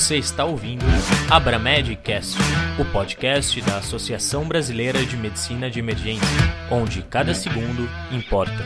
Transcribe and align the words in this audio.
Você 0.00 0.16
está 0.16 0.46
ouvindo 0.46 0.82
Abramedcast, 1.30 2.38
o 2.80 2.84
podcast 2.86 3.60
da 3.60 3.76
Associação 3.76 4.48
Brasileira 4.48 5.04
de 5.04 5.14
Medicina 5.14 5.70
de 5.70 5.78
Emergência, 5.78 6.26
onde 6.70 7.02
cada 7.02 7.34
segundo 7.34 7.86
importa. 8.10 8.64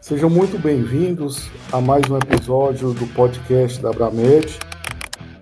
Sejam 0.00 0.30
muito 0.30 0.56
bem-vindos 0.56 1.50
a 1.72 1.80
mais 1.80 2.08
um 2.08 2.16
episódio 2.16 2.94
do 2.94 3.08
podcast 3.08 3.82
da 3.82 3.90
Abramed. 3.90 4.56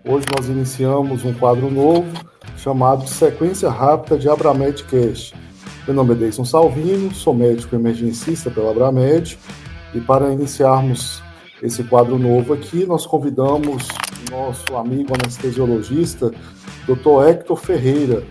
Hoje 0.06 0.24
nós 0.34 0.48
iniciamos 0.48 1.22
um 1.22 1.34
quadro 1.34 1.70
novo 1.70 2.10
chamado 2.56 3.06
Sequência 3.06 3.68
Rápida 3.68 4.16
de 4.18 4.26
Abramedcast. 4.26 5.34
Meu 5.86 5.94
nome 5.94 6.14
é 6.14 6.16
Deison 6.16 6.46
Salvino, 6.46 7.14
sou 7.14 7.34
médico 7.34 7.76
emergencista 7.76 8.50
pela 8.50 8.70
Abramed 8.70 9.38
e 9.94 10.00
para 10.00 10.32
iniciarmos 10.32 11.22
esse 11.62 11.84
quadro 11.84 12.18
novo 12.18 12.52
aqui, 12.52 12.84
nós 12.84 13.06
convidamos 13.06 13.86
nosso 14.30 14.76
amigo 14.76 15.14
anestesiologista, 15.14 16.32
Dr. 16.86 17.28
Hector 17.28 17.56
Ferreira, 17.56 18.24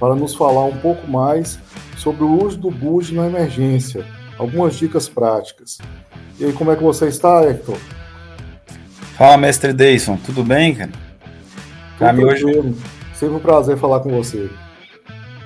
para 0.00 0.14
nos 0.14 0.34
falar 0.34 0.64
um 0.64 0.76
pouco 0.78 1.06
mais 1.06 1.58
sobre 1.96 2.24
o 2.24 2.44
uso 2.44 2.56
do 2.56 2.70
BUG 2.70 3.14
na 3.14 3.26
emergência, 3.26 4.06
algumas 4.38 4.74
dicas 4.76 5.08
práticas. 5.08 5.78
E 6.40 6.46
aí, 6.46 6.52
como 6.52 6.70
é 6.70 6.76
que 6.76 6.82
você 6.82 7.08
está, 7.08 7.44
Hector? 7.44 7.76
Fala, 9.16 9.36
mestre 9.36 9.72
Deison, 9.72 10.16
tudo 10.16 10.42
bem, 10.42 10.74
cara? 10.74 10.92
Para 11.98 12.12
mim 12.12 12.24
hoje 12.24 12.46
sempre 13.12 13.34
um 13.34 13.40
prazer 13.40 13.76
falar 13.76 14.00
com 14.00 14.10
você. 14.10 14.48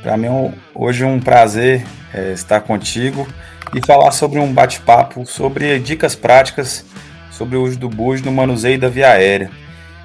Para 0.02 0.16
mim 0.16 0.52
hoje 0.74 1.04
é 1.04 1.06
um 1.06 1.18
prazer 1.18 1.84
é, 2.12 2.32
estar 2.32 2.60
contigo 2.60 3.26
e 3.74 3.84
falar 3.84 4.12
sobre 4.12 4.38
um 4.38 4.52
bate-papo 4.52 5.24
sobre 5.24 5.78
dicas 5.78 6.14
práticas 6.14 6.84
sobre 7.32 7.56
o 7.56 7.64
uso 7.64 7.78
do 7.78 7.88
bujo 7.88 8.24
no 8.24 8.30
manuseio 8.30 8.78
da 8.78 8.88
via 8.88 9.10
aérea. 9.10 9.50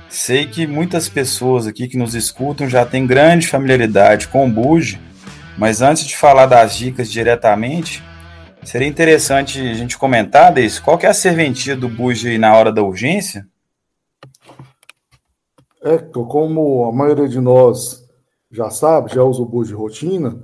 Sei 0.10 0.48
que 0.48 0.66
muitas 0.66 1.08
pessoas 1.08 1.68
aqui 1.68 1.88
que 1.88 1.98
nos 1.98 2.16
escutam 2.16 2.68
já 2.68 2.86
têm 2.86 3.06
grande 3.06 3.48
familiaridade 3.48 4.28
com 4.28 4.48
o 4.48 4.50
bujo, 4.50 5.00
mas 5.58 5.82
antes 5.82 6.06
de 6.08 6.18
falar 6.18 6.48
das 6.48 6.76
dicas 6.76 7.12
diretamente, 7.12 8.04
seria 8.64 8.88
interessante 8.88 9.60
a 9.60 9.74
gente 9.74 9.98
comentar, 9.98 10.52
Deis, 10.52 10.80
qual 10.80 10.98
que 10.98 11.06
é 11.06 11.10
a 11.10 11.14
serventia 11.14 11.76
do 11.76 11.88
bujo 11.88 12.28
na 12.40 12.56
hora 12.56 12.72
da 12.72 12.82
urgência? 12.82 13.46
Hector, 15.84 16.28
como 16.28 16.86
a 16.86 16.92
maioria 16.92 17.28
de 17.28 17.40
nós 17.40 18.04
já 18.50 18.70
sabe, 18.70 19.14
já 19.14 19.24
usa 19.24 19.42
o 19.42 19.46
bujo 19.46 19.70
de 19.70 19.76
rotina, 19.76 20.42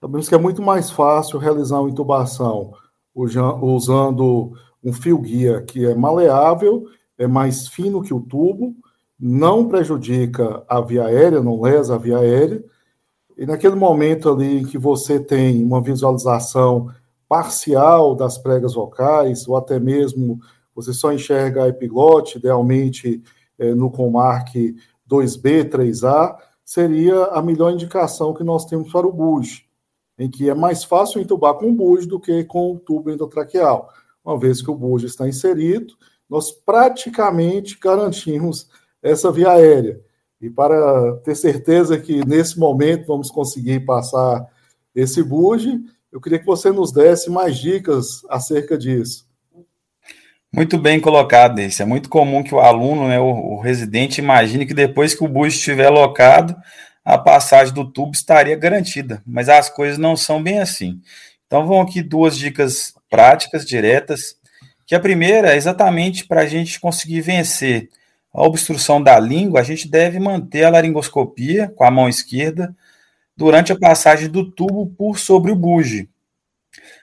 Sabemos 0.00 0.28
que 0.28 0.34
é 0.34 0.38
muito 0.38 0.62
mais 0.62 0.92
fácil 0.92 1.40
realizar 1.40 1.80
uma 1.80 1.90
intubação 1.90 2.72
usando 3.12 4.52
um 4.88 4.92
fio 4.92 5.18
guia 5.18 5.62
que 5.62 5.84
é 5.84 5.94
maleável, 5.94 6.86
é 7.16 7.26
mais 7.26 7.68
fino 7.68 8.02
que 8.02 8.14
o 8.14 8.20
tubo, 8.20 8.74
não 9.18 9.68
prejudica 9.68 10.62
a 10.68 10.80
via 10.80 11.04
aérea, 11.04 11.42
não 11.42 11.60
lesa 11.60 11.94
a 11.94 11.98
via 11.98 12.18
aérea. 12.18 12.64
E 13.36 13.44
naquele 13.46 13.74
momento 13.74 14.30
ali 14.30 14.60
em 14.60 14.64
que 14.64 14.78
você 14.78 15.18
tem 15.18 15.62
uma 15.62 15.80
visualização 15.80 16.88
parcial 17.28 18.14
das 18.14 18.38
pregas 18.38 18.74
vocais, 18.74 19.46
ou 19.46 19.56
até 19.56 19.78
mesmo 19.78 20.40
você 20.74 20.92
só 20.92 21.12
enxerga 21.12 21.64
a 21.64 21.68
epiglote, 21.68 22.38
idealmente 22.38 23.22
é, 23.58 23.74
no 23.74 23.90
Comark 23.90 24.54
2B, 25.10 25.68
3A, 25.68 26.36
seria 26.64 27.24
a 27.26 27.42
melhor 27.42 27.72
indicação 27.72 28.32
que 28.32 28.44
nós 28.44 28.64
temos 28.64 28.90
para 28.92 29.06
o 29.06 29.12
BUJ 29.12 29.68
em 30.18 30.28
que 30.28 30.50
é 30.50 30.54
mais 30.54 30.82
fácil 30.82 31.20
entubar 31.20 31.54
com 31.54 31.70
o 31.70 31.72
bujo 31.72 32.08
do 32.08 32.18
que 32.18 32.44
com 32.44 32.72
o 32.72 32.78
tubo 32.78 33.10
endotraqueal. 33.10 33.88
Uma 34.28 34.38
vez 34.38 34.60
que 34.60 34.70
o 34.70 34.74
bujo 34.74 35.06
está 35.06 35.26
inserido, 35.26 35.94
nós 36.28 36.52
praticamente 36.52 37.78
garantimos 37.80 38.68
essa 39.02 39.32
via 39.32 39.52
aérea. 39.52 40.02
E 40.38 40.50
para 40.50 41.16
ter 41.24 41.34
certeza 41.34 41.98
que 41.98 42.22
nesse 42.26 42.58
momento 42.58 43.06
vamos 43.06 43.30
conseguir 43.30 43.86
passar 43.86 44.46
esse 44.94 45.22
bujo, 45.22 45.80
eu 46.12 46.20
queria 46.20 46.38
que 46.38 46.44
você 46.44 46.70
nos 46.70 46.92
desse 46.92 47.30
mais 47.30 47.56
dicas 47.56 48.22
acerca 48.28 48.76
disso. 48.76 49.26
Muito 50.52 50.76
bem 50.76 51.00
colocado, 51.00 51.62
isso. 51.62 51.80
É 51.82 51.86
muito 51.86 52.10
comum 52.10 52.42
que 52.42 52.54
o 52.54 52.60
aluno, 52.60 53.08
né, 53.08 53.18
o, 53.18 53.54
o 53.54 53.60
residente, 53.60 54.20
imagine 54.20 54.66
que 54.66 54.74
depois 54.74 55.14
que 55.14 55.24
o 55.24 55.28
bujo 55.28 55.56
estiver 55.56 55.86
alocado, 55.86 56.54
a 57.02 57.16
passagem 57.16 57.72
do 57.72 57.90
tubo 57.90 58.12
estaria 58.12 58.56
garantida, 58.56 59.22
mas 59.26 59.48
as 59.48 59.70
coisas 59.70 59.96
não 59.96 60.14
são 60.14 60.42
bem 60.42 60.58
assim. 60.58 61.00
Então 61.46 61.66
vão 61.66 61.80
aqui 61.80 62.02
duas 62.02 62.36
dicas 62.36 62.92
práticas, 63.08 63.64
diretas, 63.64 64.36
que 64.86 64.94
a 64.94 65.00
primeira 65.00 65.52
é 65.52 65.56
exatamente 65.56 66.26
para 66.26 66.42
a 66.42 66.46
gente 66.46 66.80
conseguir 66.80 67.20
vencer 67.20 67.88
a 68.32 68.42
obstrução 68.42 69.02
da 69.02 69.18
língua, 69.18 69.60
a 69.60 69.64
gente 69.64 69.88
deve 69.88 70.18
manter 70.18 70.64
a 70.64 70.70
laringoscopia 70.70 71.68
com 71.68 71.84
a 71.84 71.90
mão 71.90 72.08
esquerda 72.08 72.74
durante 73.36 73.72
a 73.72 73.78
passagem 73.78 74.28
do 74.28 74.50
tubo 74.50 74.86
por 74.86 75.18
sobre 75.18 75.50
o 75.50 75.56
buge. 75.56 76.08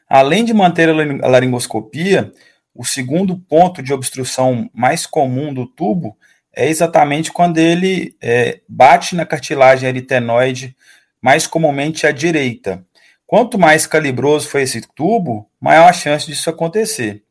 Além 0.07 0.45
de 0.45 0.53
manter 0.53 0.89
a 0.89 1.27
laringoscopia, 1.27 2.31
o 2.73 2.85
segundo 2.85 3.37
ponto 3.37 3.81
de 3.81 3.93
obstrução 3.93 4.69
mais 4.73 5.05
comum 5.05 5.53
do 5.53 5.65
tubo 5.65 6.17
é 6.55 6.67
exatamente 6.67 7.31
quando 7.31 7.57
ele 7.57 8.15
é, 8.21 8.61
bate 8.67 9.15
na 9.15 9.25
cartilagem 9.25 9.87
aritenoide, 9.87 10.75
mais 11.21 11.47
comumente 11.47 12.05
à 12.05 12.11
direita. 12.11 12.85
Quanto 13.27 13.57
mais 13.57 13.87
calibroso 13.87 14.47
for 14.47 14.59
esse 14.59 14.81
tubo, 14.81 15.49
maior 15.59 15.89
a 15.89 15.93
chance 15.93 16.27
disso 16.27 16.49
acontecer. 16.49 17.23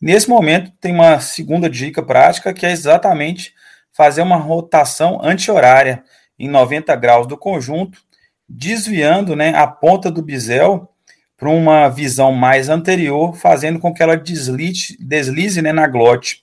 Nesse 0.00 0.28
momento, 0.28 0.72
tem 0.80 0.92
uma 0.92 1.20
segunda 1.20 1.70
dica 1.70 2.02
prática 2.02 2.52
que 2.52 2.66
é 2.66 2.70
exatamente 2.72 3.54
fazer 3.92 4.22
uma 4.22 4.36
rotação 4.36 5.20
anti-horária 5.22 6.02
em 6.38 6.48
90 6.48 6.94
graus 6.96 7.26
do 7.26 7.36
conjunto, 7.36 7.98
desviando 8.48 9.34
né, 9.34 9.54
a 9.54 9.66
ponta 9.66 10.10
do 10.10 10.22
bisel 10.22 10.90
para 11.36 11.48
uma 11.48 11.88
visão 11.88 12.32
mais 12.32 12.68
anterior, 12.68 13.34
fazendo 13.36 13.78
com 13.78 13.92
que 13.92 14.02
ela 14.02 14.16
deslize, 14.16 14.96
deslize 15.00 15.62
né, 15.62 15.72
na 15.72 15.86
glote. 15.86 16.42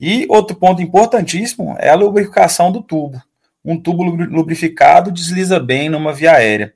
E 0.00 0.26
outro 0.28 0.56
ponto 0.56 0.80
importantíssimo 0.80 1.76
é 1.78 1.90
a 1.90 1.94
lubrificação 1.94 2.70
do 2.70 2.82
tubo. 2.82 3.20
Um 3.64 3.80
tubo 3.80 4.02
lubrificado 4.04 5.10
desliza 5.10 5.60
bem 5.60 5.88
numa 5.88 6.12
via 6.12 6.32
aérea. 6.32 6.72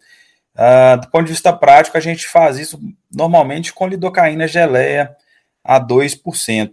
Uh, 0.56 1.00
do 1.00 1.10
ponto 1.10 1.24
de 1.24 1.32
vista 1.32 1.52
prático, 1.52 1.96
a 1.96 2.00
gente 2.00 2.28
faz 2.28 2.58
isso 2.58 2.78
normalmente 3.12 3.72
com 3.72 3.88
lidocaína 3.88 4.46
geleia 4.46 5.16
a 5.64 5.80
2%. 5.80 6.72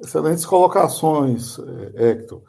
Excelentes 0.00 0.46
colocações, 0.46 1.58
eh, 1.58 2.10
Hector. 2.10 2.42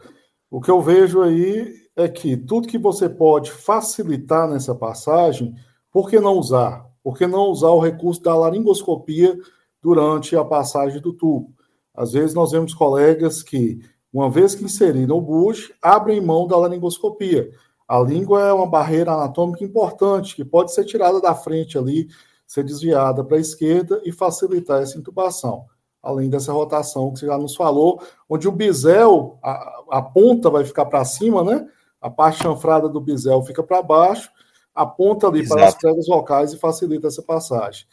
O 0.49 0.61
que 0.61 0.69
eu 0.69 0.81
vejo 0.81 1.21
aí 1.21 1.73
é 1.95 2.07
que 2.07 2.37
tudo 2.37 2.67
que 2.67 2.77
você 2.77 3.09
pode 3.09 3.51
facilitar 3.51 4.49
nessa 4.49 4.75
passagem, 4.75 5.53
por 5.91 6.09
que 6.09 6.19
não 6.19 6.33
usar? 6.33 6.85
Por 7.03 7.17
que 7.17 7.25
não 7.25 7.49
usar 7.49 7.69
o 7.69 7.79
recurso 7.79 8.21
da 8.21 8.35
laringoscopia 8.35 9.37
durante 9.81 10.35
a 10.35 10.45
passagem 10.45 11.01
do 11.01 11.13
tubo? 11.13 11.53
Às 11.93 12.13
vezes 12.13 12.33
nós 12.33 12.51
vemos 12.51 12.73
colegas 12.73 13.43
que, 13.43 13.79
uma 14.13 14.29
vez 14.29 14.55
que 14.55 14.63
inseriram 14.63 15.17
o 15.17 15.21
bush, 15.21 15.73
abrem 15.81 16.21
mão 16.21 16.47
da 16.47 16.57
laringoscopia. 16.57 17.49
A 17.91 17.99
língua 17.99 18.47
é 18.47 18.53
uma 18.53 18.65
barreira 18.65 19.11
anatômica 19.11 19.65
importante, 19.65 20.33
que 20.33 20.45
pode 20.45 20.73
ser 20.73 20.85
tirada 20.85 21.19
da 21.19 21.35
frente 21.35 21.77
ali, 21.77 22.07
ser 22.47 22.63
desviada 22.63 23.21
para 23.21 23.35
a 23.35 23.39
esquerda 23.41 24.01
e 24.05 24.13
facilitar 24.13 24.81
essa 24.81 24.97
intubação. 24.97 25.65
Além 26.01 26.29
dessa 26.29 26.53
rotação 26.53 27.11
que 27.11 27.19
você 27.19 27.25
já 27.25 27.37
nos 27.37 27.53
falou, 27.53 28.01
onde 28.29 28.47
o 28.47 28.51
bisel, 28.53 29.37
a, 29.43 29.83
a 29.91 30.01
ponta 30.01 30.49
vai 30.49 30.63
ficar 30.63 30.85
para 30.85 31.03
cima, 31.03 31.43
né? 31.43 31.67
A 31.99 32.09
parte 32.09 32.41
chanfrada 32.41 32.87
do 32.87 33.01
bisel 33.01 33.43
fica 33.43 33.61
para 33.61 33.81
baixo, 33.81 34.31
aponta 34.73 35.27
ali 35.27 35.41
Exato. 35.41 35.59
para 35.59 35.67
as 35.67 35.75
pregas 35.75 36.07
vocais 36.07 36.53
e 36.53 36.57
facilita 36.57 37.07
essa 37.07 37.21
passagem. 37.21 37.85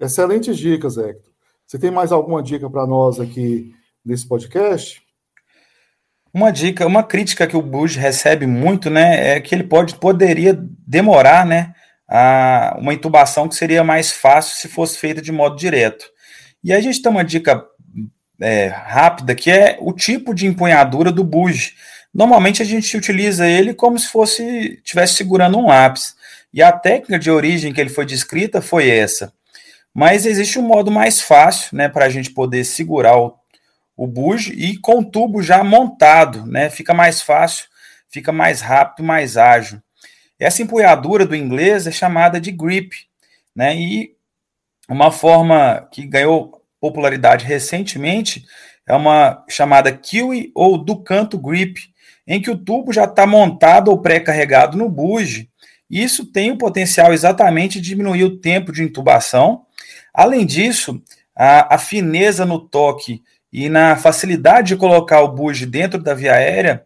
Excelentes 0.00 0.56
dicas, 0.56 0.96
Hector. 0.96 1.34
Você 1.66 1.78
tem 1.78 1.90
mais 1.90 2.12
alguma 2.12 2.42
dica 2.42 2.70
para 2.70 2.86
nós 2.86 3.20
aqui 3.20 3.74
nesse 4.02 4.26
podcast? 4.26 5.03
Uma 6.34 6.50
dica, 6.50 6.84
uma 6.84 7.04
crítica 7.04 7.46
que 7.46 7.56
o 7.56 7.62
Bush 7.62 7.94
recebe 7.94 8.44
muito, 8.44 8.90
né, 8.90 9.36
é 9.36 9.40
que 9.40 9.54
ele 9.54 9.62
pode, 9.62 9.94
poderia 9.94 10.58
demorar, 10.84 11.46
né, 11.46 11.72
a, 12.08 12.76
uma 12.76 12.92
intubação 12.92 13.48
que 13.48 13.54
seria 13.54 13.84
mais 13.84 14.10
fácil 14.10 14.56
se 14.56 14.66
fosse 14.66 14.98
feita 14.98 15.22
de 15.22 15.30
modo 15.30 15.54
direto. 15.54 16.04
E 16.62 16.72
a 16.72 16.80
gente 16.80 17.00
tem 17.00 17.12
uma 17.12 17.22
dica 17.22 17.64
é, 18.40 18.66
rápida 18.66 19.32
que 19.34 19.48
é 19.48 19.76
o 19.80 19.92
tipo 19.92 20.34
de 20.34 20.46
empunhadura 20.46 21.12
do 21.12 21.22
Bush. 21.22 21.74
Normalmente 22.12 22.62
a 22.62 22.64
gente 22.64 22.96
utiliza 22.96 23.46
ele 23.46 23.72
como 23.72 23.96
se 23.96 24.08
fosse 24.08 24.80
tivesse 24.82 25.14
segurando 25.14 25.56
um 25.56 25.66
lápis. 25.66 26.14
E 26.52 26.62
a 26.62 26.72
técnica 26.72 27.18
de 27.18 27.30
origem 27.30 27.72
que 27.72 27.80
ele 27.80 27.90
foi 27.90 28.04
descrita 28.04 28.60
foi 28.60 28.88
essa. 28.88 29.32
Mas 29.94 30.26
existe 30.26 30.58
um 30.58 30.62
modo 30.62 30.90
mais 30.90 31.20
fácil, 31.20 31.76
né, 31.76 31.88
para 31.88 32.06
a 32.06 32.08
gente 32.08 32.30
poder 32.30 32.64
segurar 32.64 33.16
o, 33.16 33.34
o 33.96 34.06
bujo 34.06 34.52
e 34.52 34.76
com 34.78 35.00
o 35.00 35.04
tubo 35.04 35.42
já 35.42 35.62
montado, 35.62 36.44
né, 36.46 36.68
fica 36.70 36.92
mais 36.92 37.20
fácil, 37.22 37.66
fica 38.08 38.32
mais 38.32 38.60
rápido, 38.60 39.04
mais 39.04 39.36
ágil. 39.36 39.80
Essa 40.38 40.62
empunhadura 40.62 41.26
do 41.26 41.36
inglês 41.36 41.86
é 41.86 41.92
chamada 41.92 42.40
de 42.40 42.50
grip, 42.50 42.96
né, 43.54 43.76
e 43.76 44.14
uma 44.88 45.10
forma 45.10 45.88
que 45.92 46.06
ganhou 46.06 46.62
popularidade 46.80 47.46
recentemente 47.46 48.44
é 48.86 48.94
uma 48.94 49.42
chamada 49.48 49.90
Kiwi 49.90 50.52
ou 50.54 50.76
do 50.76 51.02
canto 51.02 51.38
grip, 51.38 51.80
em 52.26 52.40
que 52.40 52.50
o 52.50 52.56
tubo 52.56 52.92
já 52.92 53.04
está 53.04 53.26
montado 53.26 53.88
ou 53.88 54.00
pré-carregado 54.00 54.76
no 54.76 54.88
buge. 54.88 55.48
Isso 55.88 56.26
tem 56.26 56.50
o 56.50 56.58
potencial 56.58 57.12
exatamente 57.12 57.80
de 57.80 57.88
diminuir 57.88 58.24
o 58.24 58.38
tempo 58.38 58.72
de 58.72 58.82
intubação. 58.82 59.64
Além 60.12 60.44
disso, 60.44 61.02
a, 61.34 61.74
a 61.74 61.78
fineza 61.78 62.44
no 62.44 62.58
toque 62.58 63.22
e 63.54 63.68
na 63.68 63.94
facilidade 63.94 64.68
de 64.68 64.76
colocar 64.76 65.20
o 65.20 65.28
buge 65.28 65.64
dentro 65.64 66.02
da 66.02 66.12
via 66.12 66.34
aérea, 66.34 66.84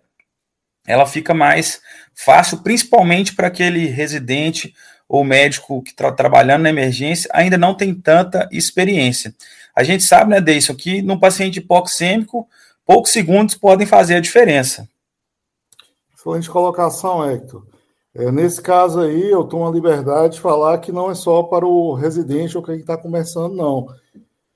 ela 0.87 1.07
fica 1.07 1.33
mais 1.33 1.81
fácil, 2.15 2.59
principalmente 2.59 3.35
para 3.35 3.47
aquele 3.47 3.87
residente 3.87 4.75
ou 5.09 5.25
médico 5.25 5.83
que 5.83 5.93
está 5.93 6.13
trabalhando 6.13 6.65
na 6.65 6.69
emergência 6.69 7.31
ainda 7.33 7.57
não 7.57 7.75
tem 7.75 7.95
tanta 7.95 8.47
experiência. 8.53 9.35
A 9.75 9.83
gente 9.83 10.05
sabe, 10.05 10.31
né, 10.31 10.43
Deison, 10.43 10.75
que 10.75 11.01
num 11.01 11.19
paciente 11.19 11.59
hipoxêmico, 11.59 12.47
poucos 12.85 13.13
segundos 13.13 13.55
podem 13.55 13.87
fazer 13.87 14.17
a 14.17 14.21
diferença. 14.21 14.87
Excelente 16.15 16.51
colocação, 16.51 17.27
Hector. 17.31 17.65
É, 18.15 18.31
nesse 18.31 18.61
caso 18.61 19.01
aí, 19.01 19.31
eu 19.31 19.45
tomo 19.45 19.67
a 19.67 19.71
liberdade 19.71 20.35
de 20.35 20.41
falar 20.41 20.77
que 20.79 20.93
não 20.93 21.11
é 21.11 21.15
só 21.15 21.43
para 21.45 21.65
o 21.65 21.95
residente 21.95 22.59
ou 22.59 22.63
quem 22.63 22.77
está 22.77 22.97
começando, 22.99 23.55
não. 23.55 23.87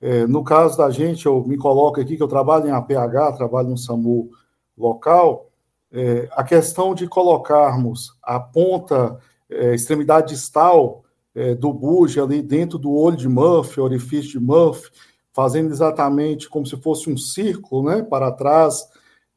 É, 0.05 0.27
no 0.27 0.43
caso 0.43 0.77
da 0.77 0.89
gente, 0.89 1.25
eu 1.25 1.41
me 1.47 1.55
coloco 1.55 2.01
aqui 2.01 2.17
que 2.17 2.21
eu 2.21 2.27
trabalho 2.27 2.67
em 2.67 2.71
APH, 2.71 3.37
trabalho 3.37 3.69
no 3.69 3.77
SAMU 3.77 4.31
local, 4.77 5.49
é, 5.89 6.27
a 6.33 6.43
questão 6.43 6.93
de 6.93 7.07
colocarmos 7.07 8.13
a 8.21 8.37
ponta, 8.37 9.17
é, 9.49 9.73
extremidade 9.73 10.33
distal 10.33 11.05
é, 11.33 11.55
do 11.55 11.71
buge 11.71 12.19
ali 12.19 12.41
dentro 12.41 12.77
do 12.77 12.91
olho 12.91 13.15
de 13.15 13.29
Murphy, 13.29 13.79
orifício 13.79 14.31
de 14.31 14.39
Murphy, 14.41 14.91
fazendo 15.31 15.71
exatamente 15.71 16.49
como 16.49 16.65
se 16.65 16.75
fosse 16.75 17.09
um 17.09 17.15
círculo, 17.15 17.89
né, 17.89 18.03
para 18.03 18.29
trás 18.29 18.85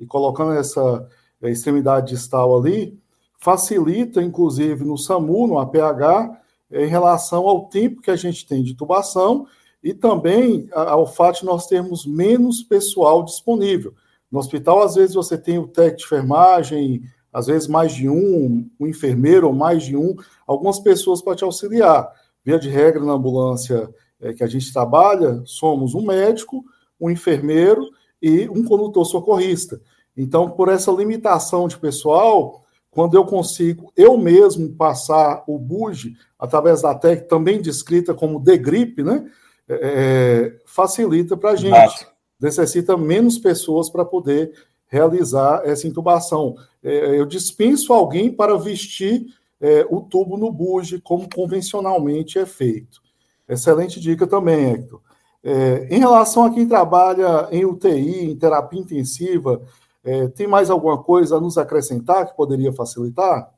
e 0.01 0.05
colocando 0.05 0.51
essa 0.51 1.09
é, 1.43 1.49
extremidade 1.49 2.09
distal 2.09 2.59
ali, 2.59 2.99
facilita, 3.39 4.21
inclusive, 4.21 4.85
no 4.85 4.99
SAMU, 4.99 5.47
no 5.47 5.61
APH, 5.61 6.41
é, 6.73 6.87
em 6.87 6.89
relação 6.89 7.47
ao 7.47 7.69
tempo 7.69 8.03
que 8.03 8.11
a 8.11 8.17
gente 8.17 8.45
tem 8.49 8.65
de 8.65 8.75
tubação 8.75 9.47
e 9.83 9.95
também 9.95 10.69
ao 10.73 11.07
fato 11.07 11.41
de 11.41 11.47
nós 11.47 11.67
termos 11.67 12.07
menos 12.07 12.63
pessoal 12.63 13.23
disponível. 13.23 13.95
No 14.31 14.39
hospital, 14.39 14.83
às 14.83 14.97
vezes, 14.97 15.15
você 15.15 15.39
tem 15.39 15.59
o 15.59 15.69
técnico 15.69 15.99
de 15.99 16.05
enfermagem, 16.05 17.03
às 17.33 17.47
vezes 17.47 17.69
mais 17.69 17.93
de 17.93 18.09
um, 18.09 18.69
um 18.81 18.87
enfermeiro 18.87 19.47
ou 19.47 19.53
mais 19.53 19.85
de 19.85 19.97
um, 19.97 20.17
algumas 20.47 20.81
pessoas 20.81 21.23
para 21.23 21.37
te 21.37 21.45
auxiliar. 21.45 22.11
Via 22.45 22.59
de 22.59 22.69
regra, 22.69 23.05
na 23.05 23.13
ambulância 23.13 23.89
é, 24.21 24.33
que 24.33 24.43
a 24.43 24.47
gente 24.47 24.73
trabalha, 24.73 25.43
somos 25.45 25.95
um 25.95 26.05
médico, 26.05 26.65
um 27.01 27.11
enfermeiro 27.11 27.83
e 28.21 28.49
um 28.49 28.65
condutor 28.65 29.05
socorrista. 29.05 29.81
Então, 30.17 30.51
por 30.51 30.69
essa 30.69 30.91
limitação 30.91 31.69
de 31.69 31.79
pessoal, 31.79 32.63
quando 32.91 33.15
eu 33.15 33.27
consigo 33.27 33.93
eu 33.95 34.17
mesmo 34.17 34.75
passar 34.75 35.45
o 35.47 35.59
buge 35.59 36.17
através 36.39 36.81
da 36.81 36.95
técnica 36.95 37.29
também 37.29 37.61
descrita 37.61 38.15
como 38.15 38.41
degrip, 38.41 39.03
né? 39.03 39.31
É, 39.69 40.55
é 40.59 40.63
facilita 40.67 41.37
para 41.37 41.51
a 41.51 41.57
gente. 41.57 42.07
Necessita 42.41 42.97
menos 42.97 43.39
pessoas 43.39 43.89
para 43.89 44.05
poder 44.05 44.53
realizar 44.87 45.63
essa 45.65 45.87
intubação. 45.87 46.55
É, 46.83 47.19
eu 47.19 47.27
dispenso 47.27 47.93
alguém 47.93 48.33
para 48.33 48.57
vestir 48.57 49.27
é, 49.61 49.87
o 49.91 50.01
tubo 50.01 50.37
no 50.37 50.53
buge, 50.53 51.01
como 51.01 51.29
convencionalmente 51.35 52.39
é 52.39 52.47
feito. 52.47 53.01
Excelente 53.49 54.01
dica 54.01 54.27
também, 54.27 54.73
Hector. 54.73 55.01
É, 55.43 55.87
em 55.91 55.99
relação 55.99 56.45
a 56.45 56.51
quem 56.51 56.67
trabalha 56.67 57.49
em 57.53 57.65
UTI, 57.65 58.31
em 58.31 58.37
terapia 58.37 58.81
intensiva, 58.81 59.63
é, 60.05 60.29
tem 60.29 60.47
mais 60.47 60.71
alguma 60.71 61.03
coisa 61.03 61.37
a 61.37 61.41
nos 61.41 61.57
acrescentar 61.57 62.27
que 62.27 62.37
poderia 62.37 62.73
facilitar? 62.73 63.53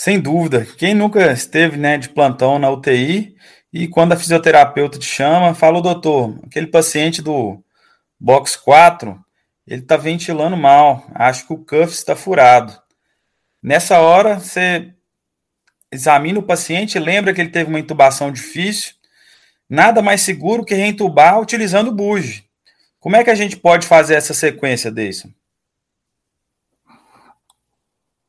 Sem 0.00 0.18
dúvida. 0.18 0.64
Quem 0.78 0.94
nunca 0.94 1.30
esteve 1.30 1.76
né, 1.76 1.98
de 1.98 2.08
plantão 2.08 2.58
na 2.58 2.70
UTI 2.70 3.36
e 3.70 3.86
quando 3.86 4.12
a 4.12 4.16
fisioterapeuta 4.16 4.98
te 4.98 5.04
chama, 5.04 5.54
fala, 5.54 5.82
doutor, 5.82 6.40
aquele 6.42 6.68
paciente 6.68 7.20
do 7.20 7.62
box 8.18 8.56
4, 8.56 9.22
ele 9.66 9.82
está 9.82 9.98
ventilando 9.98 10.56
mal, 10.56 11.06
acho 11.14 11.46
que 11.46 11.52
o 11.52 11.58
cuff 11.58 11.92
está 11.92 12.16
furado. 12.16 12.80
Nessa 13.62 13.98
hora, 13.98 14.40
você 14.40 14.90
examina 15.92 16.38
o 16.38 16.44
paciente, 16.44 16.98
lembra 16.98 17.34
que 17.34 17.42
ele 17.42 17.50
teve 17.50 17.68
uma 17.68 17.78
intubação 17.78 18.32
difícil, 18.32 18.94
nada 19.68 20.00
mais 20.00 20.22
seguro 20.22 20.64
que 20.64 20.74
reintubar 20.74 21.38
utilizando 21.38 21.88
o 21.88 21.94
buge. 21.94 22.46
Como 22.98 23.16
é 23.16 23.22
que 23.22 23.28
a 23.28 23.34
gente 23.34 23.54
pode 23.54 23.86
fazer 23.86 24.14
essa 24.14 24.32
sequência, 24.32 24.90
Deison? 24.90 25.30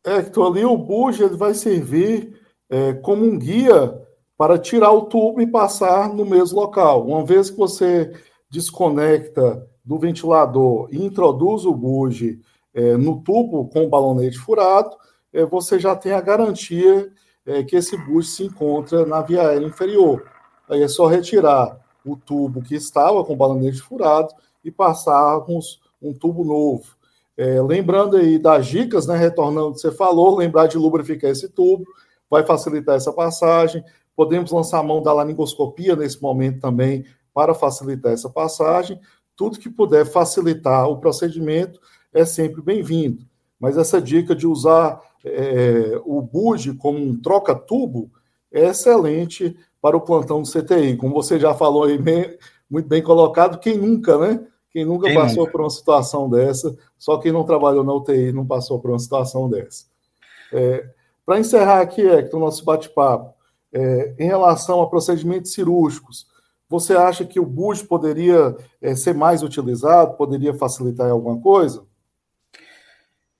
Hector, 0.05 0.47
ali 0.47 0.65
o 0.65 1.09
ele 1.11 1.37
vai 1.37 1.53
servir 1.53 2.39
é, 2.69 2.93
como 2.93 3.23
um 3.23 3.37
guia 3.37 4.01
para 4.37 4.57
tirar 4.57 4.91
o 4.91 5.03
tubo 5.03 5.39
e 5.41 5.45
passar 5.45 6.09
no 6.13 6.25
mesmo 6.25 6.59
local. 6.59 7.05
Uma 7.05 7.23
vez 7.23 7.51
que 7.51 7.57
você 7.57 8.11
desconecta 8.49 9.67
do 9.85 9.99
ventilador 9.99 10.87
e 10.91 11.03
introduz 11.03 11.65
o 11.65 11.73
buge 11.73 12.39
é, 12.73 12.97
no 12.97 13.21
tubo 13.21 13.67
com 13.67 13.85
o 13.85 13.89
balonete 13.89 14.37
furado, 14.37 14.95
é, 15.31 15.45
você 15.45 15.79
já 15.79 15.95
tem 15.95 16.13
a 16.13 16.21
garantia 16.21 17.11
é, 17.45 17.63
que 17.63 17.75
esse 17.75 17.95
buge 17.97 18.29
se 18.29 18.43
encontra 18.43 19.05
na 19.05 19.21
via 19.21 19.47
aérea 19.47 19.67
inferior. 19.67 20.25
Aí 20.67 20.81
é 20.81 20.87
só 20.87 21.05
retirar 21.05 21.79
o 22.03 22.15
tubo 22.15 22.63
que 22.63 22.75
estava 22.75 23.23
com 23.23 23.33
o 23.33 23.37
balonete 23.37 23.81
furado 23.81 24.33
e 24.63 24.71
passarmos 24.71 25.79
um 26.01 26.13
tubo 26.13 26.43
novo. 26.43 26.95
É, 27.41 27.59
lembrando 27.59 28.17
aí 28.17 28.37
das 28.37 28.67
dicas, 28.67 29.07
né, 29.07 29.17
retornando 29.17 29.73
que 29.73 29.79
você 29.79 29.91
falou, 29.91 30.37
lembrar 30.37 30.67
de 30.67 30.77
lubrificar 30.77 31.31
esse 31.31 31.49
tubo, 31.49 31.83
vai 32.29 32.45
facilitar 32.45 32.95
essa 32.95 33.11
passagem. 33.11 33.83
Podemos 34.15 34.51
lançar 34.51 34.77
a 34.77 34.83
mão 34.83 35.01
da 35.01 35.11
laringoscopia 35.11 35.95
nesse 35.95 36.21
momento 36.21 36.59
também 36.59 37.03
para 37.33 37.55
facilitar 37.55 38.11
essa 38.11 38.29
passagem. 38.29 38.99
Tudo 39.35 39.57
que 39.57 39.71
puder 39.71 40.05
facilitar 40.05 40.87
o 40.87 40.99
procedimento 40.99 41.79
é 42.13 42.25
sempre 42.25 42.61
bem-vindo. 42.61 43.23
Mas 43.59 43.75
essa 43.75 43.99
dica 43.99 44.35
de 44.35 44.45
usar 44.45 45.01
é, 45.25 45.99
o 46.05 46.21
buge 46.21 46.75
como 46.75 46.99
um 46.99 47.19
troca-tubo 47.19 48.11
é 48.51 48.67
excelente 48.67 49.57
para 49.81 49.97
o 49.97 50.01
plantão 50.01 50.43
do 50.43 50.47
CTI. 50.47 50.95
Como 50.95 51.15
você 51.15 51.39
já 51.39 51.55
falou 51.55 51.85
aí, 51.85 51.97
bem, 51.97 52.37
muito 52.69 52.87
bem 52.87 53.01
colocado, 53.01 53.57
quem 53.57 53.79
nunca, 53.79 54.15
né? 54.19 54.45
Quem 54.71 54.85
nunca 54.85 55.07
quem 55.07 55.15
passou 55.15 55.39
nunca? 55.39 55.51
por 55.51 55.61
uma 55.61 55.69
situação 55.69 56.29
dessa, 56.29 56.75
só 56.97 57.17
quem 57.17 57.31
não 57.31 57.43
trabalhou 57.43 57.83
na 57.83 57.93
UTI 57.93 58.31
não 58.31 58.45
passou 58.45 58.79
por 58.79 58.91
uma 58.91 58.99
situação 58.99 59.49
dessa. 59.49 59.85
É, 60.53 60.85
Para 61.25 61.39
encerrar 61.39 61.81
aqui, 61.81 62.01
Hector, 62.01 62.39
o 62.39 62.43
nosso 62.43 62.63
bate-papo, 62.63 63.33
é, 63.73 64.13
em 64.17 64.25
relação 64.25 64.81
a 64.81 64.89
procedimentos 64.89 65.53
cirúrgicos, 65.53 66.25
você 66.69 66.95
acha 66.95 67.25
que 67.25 67.39
o 67.39 67.45
BUS 67.45 67.83
poderia 67.83 68.55
é, 68.81 68.95
ser 68.95 69.13
mais 69.13 69.43
utilizado, 69.43 70.15
poderia 70.15 70.53
facilitar 70.53 71.11
alguma 71.11 71.37
coisa? 71.39 71.83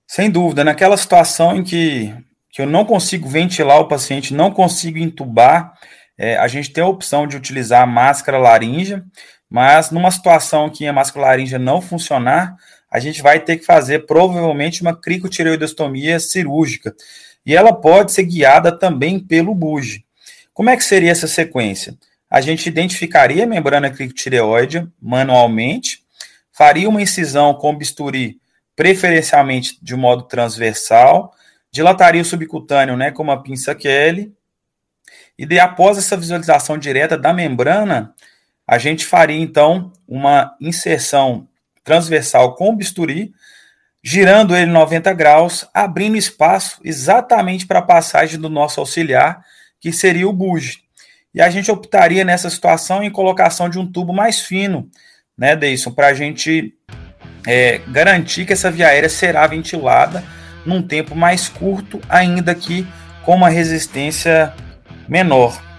Sem 0.06 0.30
dúvida. 0.30 0.62
Naquela 0.62 0.98
situação 0.98 1.56
em 1.56 1.64
que, 1.64 2.14
que 2.50 2.60
eu 2.60 2.66
não 2.66 2.84
consigo 2.84 3.26
ventilar 3.26 3.80
o 3.80 3.88
paciente, 3.88 4.34
não 4.34 4.50
consigo 4.50 4.98
entubar, 4.98 5.72
é, 6.18 6.36
a 6.36 6.46
gente 6.46 6.70
tem 6.70 6.84
a 6.84 6.88
opção 6.88 7.26
de 7.26 7.36
utilizar 7.36 7.82
a 7.82 7.86
máscara 7.86 8.38
laríngea, 8.38 9.02
mas 9.52 9.90
numa 9.90 10.10
situação 10.10 10.70
que 10.70 10.86
a 10.86 10.94
máscara 10.94 11.26
laríngea 11.26 11.58
não 11.58 11.82
funcionar, 11.82 12.56
a 12.90 12.98
gente 12.98 13.20
vai 13.20 13.38
ter 13.38 13.58
que 13.58 13.66
fazer 13.66 14.06
provavelmente 14.06 14.80
uma 14.80 14.96
cricotireoidostomia 14.96 16.18
cirúrgica. 16.18 16.96
E 17.44 17.54
ela 17.54 17.70
pode 17.70 18.12
ser 18.12 18.22
guiada 18.22 18.72
também 18.72 19.20
pelo 19.20 19.54
buge. 19.54 20.06
Como 20.54 20.70
é 20.70 20.76
que 20.76 20.82
seria 20.82 21.10
essa 21.12 21.28
sequência? 21.28 21.98
A 22.30 22.40
gente 22.40 22.66
identificaria 22.66 23.44
a 23.44 23.46
membrana 23.46 23.90
cricotireoide 23.90 24.88
manualmente, 24.98 26.02
faria 26.50 26.88
uma 26.88 27.02
incisão 27.02 27.52
com 27.52 27.76
bisturi, 27.76 28.40
preferencialmente 28.74 29.76
de 29.82 29.94
modo 29.94 30.22
transversal, 30.22 31.34
dilataria 31.70 32.22
o 32.22 32.24
subcutâneo 32.24 32.96
né, 32.96 33.10
com 33.10 33.22
uma 33.22 33.42
pinça 33.42 33.74
Kelly, 33.74 34.32
e 35.38 35.44
de, 35.44 35.58
após 35.58 35.98
essa 35.98 36.16
visualização 36.16 36.78
direta 36.78 37.18
da 37.18 37.34
membrana, 37.34 38.14
a 38.66 38.78
gente 38.78 39.04
faria 39.04 39.40
então 39.40 39.92
uma 40.06 40.54
inserção 40.60 41.48
transversal 41.84 42.54
com 42.54 42.76
bisturi, 42.76 43.32
girando 44.02 44.56
ele 44.56 44.70
90 44.70 45.12
graus, 45.12 45.66
abrindo 45.72 46.16
espaço 46.16 46.80
exatamente 46.84 47.66
para 47.66 47.80
a 47.80 47.82
passagem 47.82 48.38
do 48.38 48.48
nosso 48.48 48.80
auxiliar, 48.80 49.44
que 49.80 49.92
seria 49.92 50.28
o 50.28 50.32
buge. 50.32 50.82
E 51.34 51.40
a 51.40 51.48
gente 51.48 51.70
optaria 51.70 52.24
nessa 52.24 52.50
situação 52.50 53.02
em 53.02 53.10
colocação 53.10 53.68
de 53.68 53.78
um 53.78 53.90
tubo 53.90 54.12
mais 54.12 54.40
fino, 54.40 54.88
né, 55.36 55.56
Deison, 55.56 55.90
para 55.90 56.08
a 56.08 56.14
gente 56.14 56.74
é, 57.46 57.78
garantir 57.88 58.44
que 58.44 58.52
essa 58.52 58.70
via 58.70 58.88
aérea 58.88 59.08
será 59.08 59.46
ventilada 59.46 60.22
num 60.64 60.82
tempo 60.82 61.14
mais 61.14 61.48
curto, 61.48 62.00
ainda 62.08 62.54
que 62.54 62.86
com 63.24 63.34
uma 63.34 63.48
resistência 63.48 64.52
menor. 65.08 65.71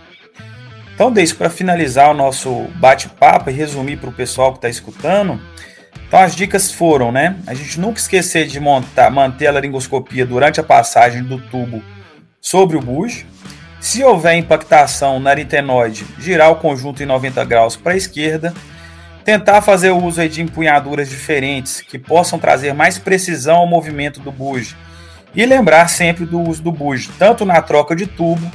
Então, 0.94 1.12
Deise, 1.12 1.34
para 1.34 1.50
finalizar 1.50 2.12
o 2.12 2.14
nosso 2.14 2.68
bate-papo 2.76 3.50
e 3.50 3.54
resumir 3.54 3.98
para 3.98 4.10
o 4.10 4.14
pessoal 4.14 4.52
que 4.52 4.60
está 4.60 4.70
escutando, 4.70 5.42
então 6.08 6.20
as 6.20 6.36
dicas 6.36 6.72
foram, 6.72 7.12
né? 7.12 7.36
A 7.48 7.56
gente 7.56 7.80
nunca 7.80 8.00
esquecer 8.00 8.46
de 8.46 8.60
montar, 8.60 9.10
manter 9.10 9.48
a 9.48 9.52
laringoscopia 9.52 10.24
durante 10.26 10.60
a 10.60 10.64
passagem 10.64 11.24
do 11.24 11.40
tubo 11.40 11.82
sobre 12.40 12.78
o 12.78 12.80
bujo. 12.80 13.26
Se 13.82 14.04
houver 14.04 14.36
impactação 14.36 15.20
na 15.20 15.32
aritenoide, 15.32 16.06
girar 16.20 16.52
o 16.52 16.58
conjunto 16.58 17.02
em 17.02 17.08
90 17.08 17.44
graus 17.46 17.76
para 17.76 17.94
a 17.94 17.98
esquerda. 17.98 18.54
Tentar 19.26 19.62
fazer 19.62 19.90
o 19.90 20.04
uso 20.04 20.28
de 20.30 20.42
empunhaduras 20.42 21.10
diferentes 21.10 21.82
que 21.82 21.98
possam 21.98 22.38
trazer 22.38 22.74
mais 22.74 22.98
precisão 23.00 23.58
ao 23.58 23.68
movimento 23.68 24.20
do 24.20 24.32
bujo. 24.32 24.76
E 25.34 25.44
lembrar 25.46 25.88
sempre 25.88 26.26
do 26.26 26.40
uso 26.40 26.62
do 26.62 26.72
bujo, 26.72 27.12
tanto 27.18 27.44
na 27.44 27.62
troca 27.62 27.96
de 27.96 28.06
tubo 28.06 28.52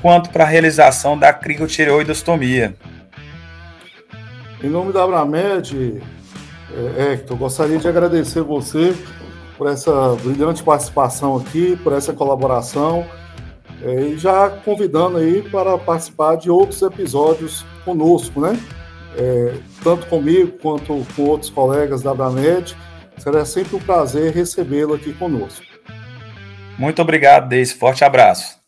quanto 0.00 0.30
para 0.30 0.44
a 0.44 0.46
realização 0.46 1.18
da 1.18 1.32
cricotireoidostomia. 1.32 2.74
Em 4.62 4.68
nome 4.68 4.92
da 4.92 5.04
Abramed, 5.04 6.02
é, 6.98 7.12
Hector, 7.12 7.36
gostaria 7.36 7.78
de 7.78 7.88
agradecer 7.88 8.42
você 8.42 8.94
por 9.56 9.68
essa 9.68 10.14
brilhante 10.22 10.62
participação 10.62 11.36
aqui, 11.36 11.76
por 11.82 11.92
essa 11.92 12.12
colaboração, 12.12 13.06
é, 13.82 14.02
e 14.02 14.18
já 14.18 14.48
convidando 14.48 15.18
aí 15.18 15.42
para 15.42 15.76
participar 15.78 16.36
de 16.36 16.50
outros 16.50 16.82
episódios 16.82 17.64
conosco, 17.84 18.40
né? 18.40 18.58
É, 19.16 19.54
tanto 19.82 20.06
comigo 20.06 20.52
quanto 20.62 21.04
com 21.16 21.22
outros 21.22 21.50
colegas 21.50 22.02
da 22.02 22.12
Abramed. 22.12 22.76
Será 23.18 23.44
sempre 23.44 23.76
um 23.76 23.80
prazer 23.80 24.32
recebê-lo 24.32 24.94
aqui 24.94 25.12
conosco. 25.12 25.62
Muito 26.78 27.02
obrigado, 27.02 27.48
Deise. 27.48 27.74
Forte 27.74 28.04
abraço. 28.04 28.59